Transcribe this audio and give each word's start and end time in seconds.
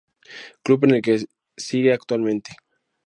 Club 0.63 0.85
en 0.85 0.95
el 0.95 1.01
que 1.03 1.27
sigue 1.57 1.93
actualmente. 1.93 2.55